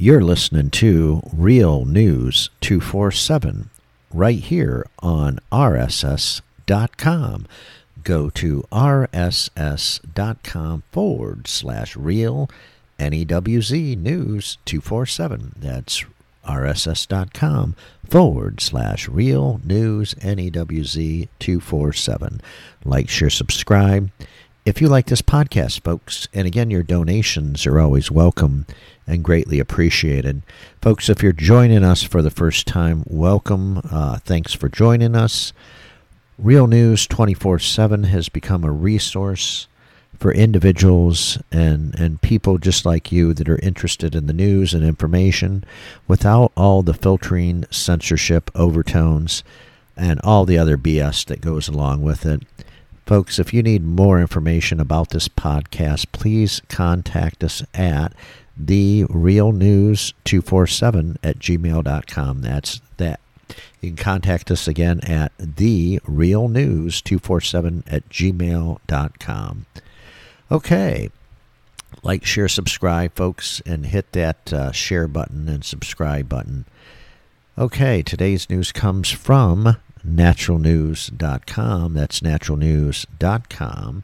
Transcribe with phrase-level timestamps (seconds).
[0.00, 3.68] You're listening to Real News 247
[4.14, 7.46] right here on RSS.com.
[8.02, 10.02] Go to RSS.com
[10.90, 12.48] forward slash real
[12.98, 15.56] NEWZ News 247.
[15.58, 16.06] That's
[16.48, 17.76] RSS.com
[18.08, 22.40] forward slash real news NEWZ 247.
[22.86, 24.10] Like, share, subscribe.
[24.64, 28.66] If you like this podcast, folks, and again, your donations are always welcome
[29.10, 30.42] and greatly appreciated.
[30.80, 33.80] Folks, if you're joining us for the first time, welcome.
[33.90, 35.52] Uh, thanks for joining us.
[36.38, 39.66] Real News 24 7 has become a resource
[40.16, 44.84] for individuals and, and people just like you that are interested in the news and
[44.84, 45.64] information
[46.06, 49.42] without all the filtering, censorship, overtones,
[49.96, 52.42] and all the other BS that goes along with it.
[53.10, 58.12] Folks, if you need more information about this podcast, please contact us at
[58.56, 62.40] therealnews247 at gmail.com.
[62.40, 63.18] That's that.
[63.80, 69.66] You can contact us again at therealnews247 at gmail.com.
[70.52, 71.10] Okay.
[72.04, 76.64] Like, share, subscribe, folks, and hit that uh, share button and subscribe button.
[77.58, 81.94] Okay, today's news comes from naturalnews.com.
[81.94, 84.02] That's naturalnews.com.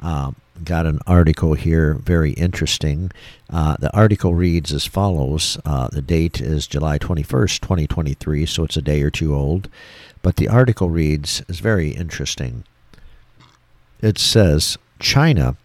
[0.00, 3.10] Um, got an article here, very interesting.
[3.48, 8.76] Uh, the article reads as follows uh, The date is July 21st, 2023, so it's
[8.76, 9.68] a day or two old.
[10.22, 12.64] But the article reads is very interesting.
[14.00, 15.56] It says China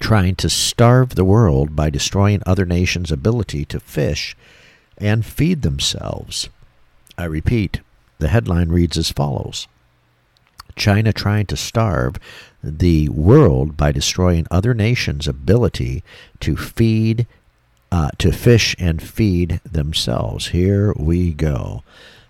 [0.00, 4.34] trying to starve the world by destroying other nations' ability to fish
[4.98, 6.48] and feed themselves.
[7.18, 7.80] I repeat,
[8.20, 9.66] the headline reads as follows
[10.76, 12.16] China trying to starve
[12.62, 16.02] the world by destroying other nations' ability
[16.40, 17.26] to feed,
[17.90, 20.48] uh, to fish and feed themselves.
[20.48, 21.82] Here we go.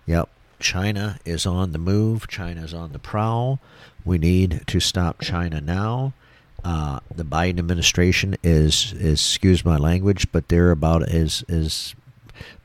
[0.06, 2.28] Yep, China is on the move.
[2.28, 3.60] China is on the prowl.
[4.04, 6.14] We need to stop China now.
[6.62, 11.94] Uh, the Biden administration is, is, excuse my language, but they're about as as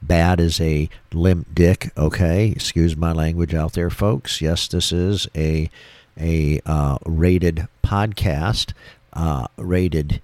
[0.02, 1.92] bad as a limp dick.
[1.98, 4.42] Okay, excuse my language out there, folks.
[4.42, 5.70] Yes, this is a
[6.20, 8.74] a uh, rated podcast,
[9.14, 10.22] uh, rated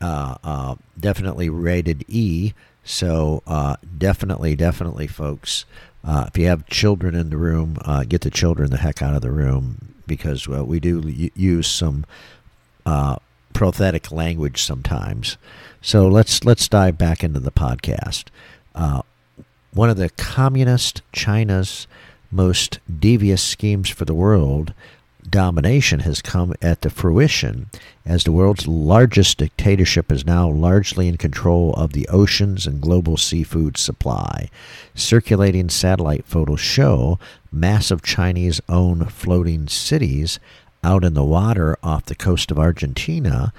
[0.00, 2.52] uh, uh definitely rated E.
[2.84, 5.64] So uh, definitely, definitely, folks.
[6.04, 7.78] Uh, if you have children in the room,
[8.08, 12.04] get the children the heck out of the room because we do use some
[13.54, 15.38] prothetic language sometimes.
[15.80, 18.24] So let's let's dive back into the podcast.
[18.74, 21.88] One of the communist China's
[22.30, 24.72] most devious schemes for the world
[25.28, 27.70] domination has come at the fruition
[28.06, 33.16] as the world's largest dictatorship is now largely in control of the oceans and global
[33.16, 34.48] seafood supply.
[34.94, 37.18] Circulating satellite photos show
[37.50, 40.38] massive Chinese owned floating cities
[40.84, 43.52] out in the water off the coast of Argentina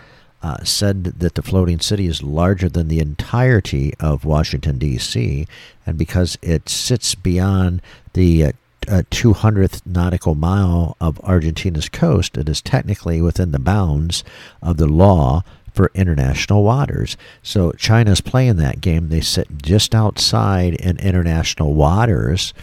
[0.45, 5.47] uh, said that the floating city is larger than the entirety of Washington, D.C.,
[5.87, 7.81] and because it sits beyond
[8.13, 8.51] the uh,
[8.87, 14.23] uh, 200th nautical mile of Argentina's coast, it is technically within the bounds
[14.61, 15.41] of the law
[15.73, 17.17] for international waters.
[17.41, 19.09] So China's playing that game.
[19.09, 22.53] They sit just outside in international waters.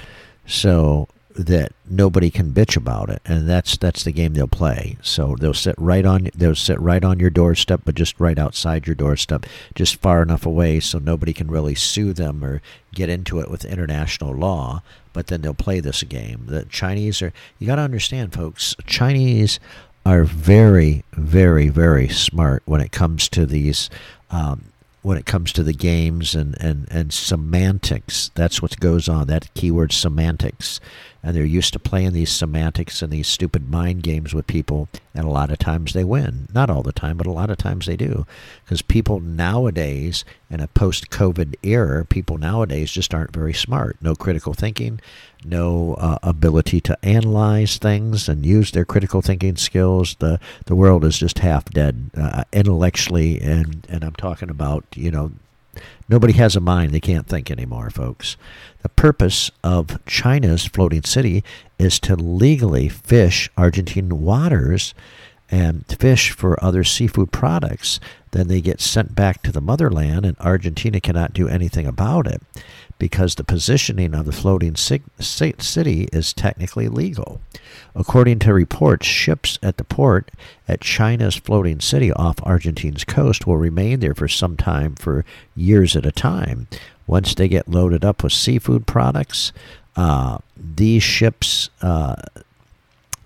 [0.46, 4.96] So that nobody can bitch about it, and that's that's the game they'll play.
[5.02, 8.86] So they'll sit right on they'll sit right on your doorstep, but just right outside
[8.86, 12.60] your doorstep, just far enough away so nobody can really sue them or
[12.94, 14.82] get into it with international law.
[15.12, 16.44] But then they'll play this game.
[16.46, 18.74] The Chinese are you got to understand, folks.
[18.86, 19.60] Chinese
[20.04, 23.88] are very, very, very smart when it comes to these.
[24.30, 24.71] Um,
[25.02, 28.30] when it comes to the games and, and, and semantics.
[28.34, 30.80] That's what goes on, that keyword semantics.
[31.24, 35.24] And they're used to playing these semantics and these stupid mind games with people and
[35.24, 36.48] a lot of times they win.
[36.52, 38.26] Not all the time but a lot of times they do.
[38.64, 43.96] Because people nowadays in a post-covid era people nowadays just aren't very smart.
[44.00, 45.00] No critical thinking
[45.44, 50.16] no uh, ability to analyze things and use their critical thinking skills.
[50.18, 55.10] The the world is just half dead uh, intellectually and and I'm talking about you
[55.10, 55.32] know
[56.08, 56.90] Nobody has a mind.
[56.92, 58.36] They can't think anymore, folks.
[58.82, 61.42] The purpose of China's floating city
[61.78, 64.92] is to legally fish Argentine waters
[65.50, 68.00] and fish for other seafood products,
[68.30, 72.42] then they get sent back to the motherland, and Argentina cannot do anything about it
[73.02, 77.40] because the positioning of the floating city is technically legal.
[77.96, 80.30] According to reports, ships at the port
[80.68, 85.24] at China's floating city off Argentina's coast will remain there for some time, for
[85.56, 86.68] years at a time.
[87.08, 89.50] Once they get loaded up with seafood products,
[89.96, 92.14] uh, these ships uh,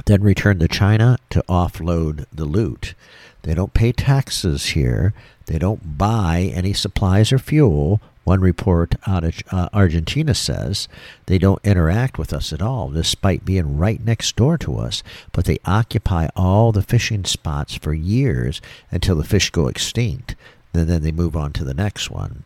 [0.07, 2.95] then return to China to offload the loot.
[3.43, 5.13] They don't pay taxes here.
[5.45, 10.89] They don't buy any supplies or fuel one report out of uh, Argentina says
[11.27, 15.45] they don't interact with us at all, despite being right next door to us, but
[15.45, 20.35] they occupy all the fishing spots for years until the fish go extinct.
[20.75, 22.43] And then they move on to the next one.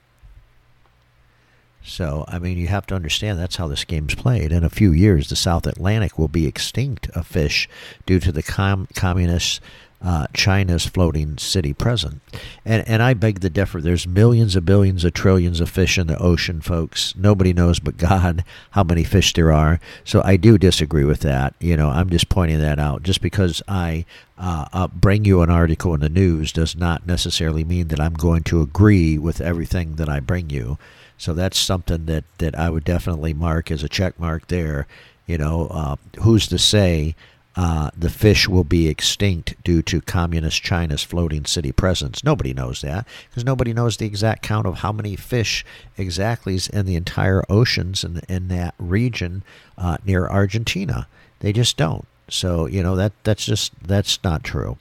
[1.83, 4.53] So, I mean, you have to understand that's how this game's played.
[4.53, 7.71] In a few years, the South Atlantic will be extinct of fish
[8.05, 9.63] due to the com- communist
[10.03, 12.23] uh, China's floating city present.
[12.65, 13.81] And, and I beg the differ.
[13.81, 17.15] There's millions of billions of trillions of fish in the ocean, folks.
[17.17, 19.79] Nobody knows but God how many fish there are.
[20.05, 21.55] So I do disagree with that.
[21.61, 23.03] You know, I'm just pointing that out.
[23.03, 24.07] Just because I
[24.39, 28.15] uh, uh, bring you an article in the news does not necessarily mean that I'm
[28.15, 30.79] going to agree with everything that I bring you.
[31.19, 34.87] So that's something that, that I would definitely mark as a check mark there.
[35.27, 37.15] You know, uh, who's to say
[37.57, 42.23] uh, the fish will be extinct due to communist China's floating city presence.
[42.23, 45.65] Nobody knows that because nobody knows the exact count of how many fish
[45.97, 49.43] exactly is in the entire oceans in, in that region
[49.77, 51.09] uh, near Argentina.
[51.41, 52.07] They just don't.
[52.29, 54.79] So you know that that's just that's not true.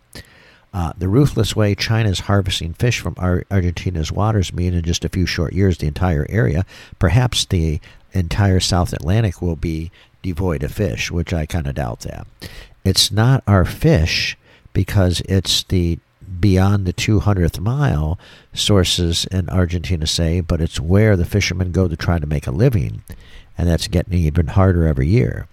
[0.71, 5.03] Uh, the ruthless way China is harvesting fish from Ar- Argentina's waters mean in just
[5.03, 6.63] a few short years the entire area,
[6.99, 7.79] perhaps the
[8.13, 12.27] entire South Atlantic, will be devoid of fish, which I kind of doubt that.
[12.83, 14.37] It's not our fish
[14.73, 15.99] because it's the
[16.39, 18.19] beyond the 200th mile,
[18.53, 22.51] sources in Argentina say, but it's where the fishermen go to try to make a
[22.51, 23.01] living,
[23.57, 25.47] and that's getting even harder every year.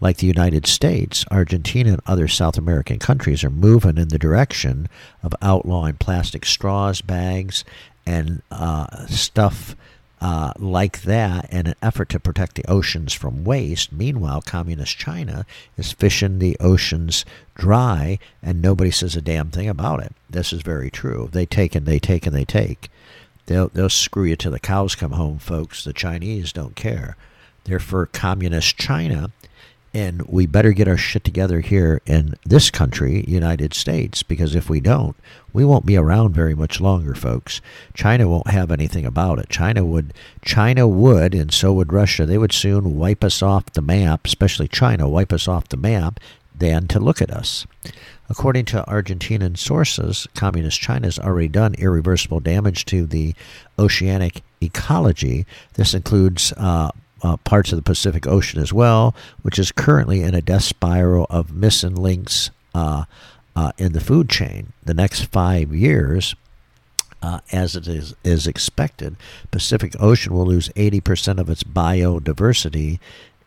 [0.00, 4.88] Like the United States, Argentina and other South American countries are moving in the direction
[5.22, 7.64] of outlawing plastic straws, bags,
[8.04, 9.74] and uh, stuff
[10.20, 13.92] uh, like that in an effort to protect the oceans from waste.
[13.92, 15.44] Meanwhile, communist China
[15.76, 17.24] is fishing the oceans
[17.54, 20.12] dry, and nobody says a damn thing about it.
[20.30, 21.28] This is very true.
[21.32, 22.90] They take and they take and they take.
[23.46, 25.84] They'll, they'll screw you till the cows come home, folks.
[25.84, 27.16] The Chinese don't care.
[27.64, 29.30] They're for communist China
[29.96, 34.68] and we better get our shit together here in this country, United States, because if
[34.68, 35.16] we don't,
[35.54, 37.62] we won't be around very much longer, folks.
[37.94, 39.48] China won't have anything about it.
[39.48, 40.12] China would,
[40.44, 42.26] China would, and so would Russia.
[42.26, 46.20] They would soon wipe us off the map, especially China, wipe us off the map,
[46.54, 47.66] than to look at us.
[48.28, 53.34] According to Argentinian sources, Communist China has already done irreversible damage to the
[53.78, 55.46] oceanic ecology.
[55.72, 56.90] This includes uh,
[57.22, 61.26] uh, parts of the Pacific Ocean as well, which is currently in a death spiral
[61.30, 63.04] of missing links uh,
[63.54, 64.72] uh, in the food chain.
[64.84, 66.34] The next five years,
[67.22, 69.16] uh, as it is, is expected,
[69.50, 72.98] Pacific Ocean will lose 80% of its biodiversity.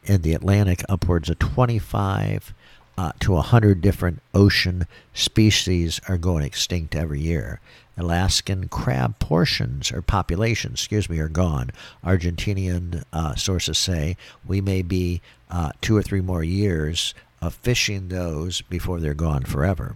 [0.03, 2.53] In the Atlantic, upwards of 25
[2.97, 7.61] uh, to 100 different ocean species are going extinct every year.
[7.99, 11.71] Alaskan crab portions or populations, excuse me, are gone.
[12.03, 18.07] Argentinian uh, sources say we may be uh, two or three more years of fishing
[18.07, 19.95] those before they're gone forever.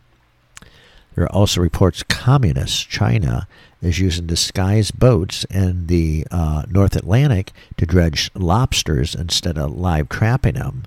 [1.16, 3.48] There are also reports communist China
[3.82, 10.10] is using disguised boats in the uh, North Atlantic to dredge lobsters instead of live
[10.10, 10.86] trapping them,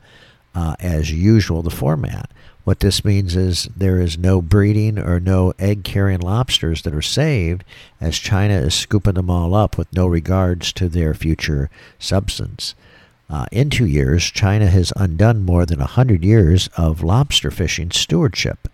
[0.54, 2.30] uh, as usual, the format.
[2.66, 7.00] What this means is there is no breeding or no egg carrying lobsters that are
[7.00, 7.62] saved,
[8.00, 11.70] as China is scooping them all up with no regards to their future
[12.00, 12.74] substance.
[13.30, 17.92] Uh, in two years, China has undone more than a hundred years of lobster fishing
[17.92, 18.66] stewardship,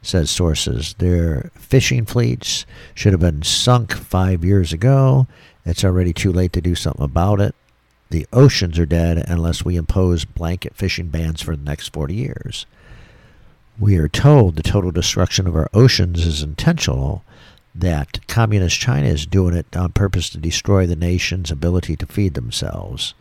[0.00, 0.94] says sources.
[0.98, 5.26] Their fishing fleets should have been sunk five years ago.
[5.66, 7.56] It's already too late to do something about it.
[8.10, 12.66] The oceans are dead unless we impose blanket fishing bans for the next 40 years.
[13.78, 17.24] We are told the total destruction of our oceans is intentional,
[17.74, 22.34] that Communist China is doing it on purpose to destroy the nation's ability to feed
[22.34, 23.14] themselves.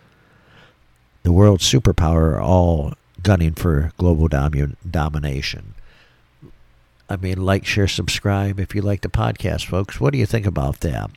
[1.23, 5.75] The world superpower are all gunning for global domination.
[7.09, 9.99] I mean, like, share, subscribe if you like the podcast, folks.
[9.99, 11.09] What do you think about that?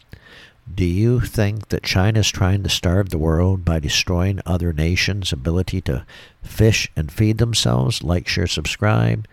[0.73, 5.33] Do you think that China is trying to starve the world by destroying other nations'
[5.33, 6.07] ability to
[6.43, 8.03] fish and feed themselves?
[8.03, 9.27] Like, share, subscribe.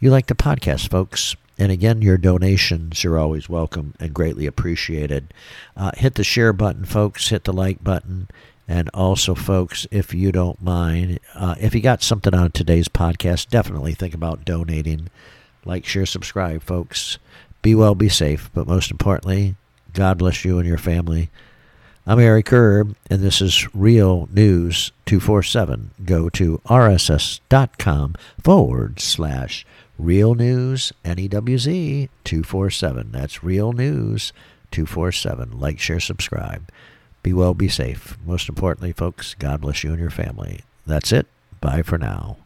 [0.00, 1.36] you like the podcast, folks.
[1.56, 5.32] And again, your donations are always welcome and greatly appreciated.
[5.76, 7.28] Uh, hit the share button, folks.
[7.28, 8.28] Hit the like button.
[8.66, 13.48] And also, folks, if you don't mind, uh, if you got something on today's podcast,
[13.48, 15.08] definitely think about donating.
[15.64, 17.18] Like, share, subscribe, folks.
[17.62, 18.50] Be well, be safe.
[18.52, 19.54] But most importantly,
[19.94, 21.30] God bless you and your family.
[22.04, 25.92] I'm Eric Erb, and this is Real News 247.
[26.04, 29.64] Go to rss.com forward slash
[29.96, 33.12] Real News NEWZ 247.
[33.12, 34.32] That's Real News
[34.72, 35.60] 247.
[35.60, 36.70] Like, share, subscribe.
[37.22, 38.18] Be well, be safe.
[38.26, 40.60] Most importantly, folks, God bless you and your family.
[40.84, 41.28] That's it.
[41.60, 42.38] Bye for now.